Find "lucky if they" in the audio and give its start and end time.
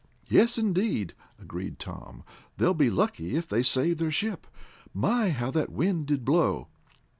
2.89-3.61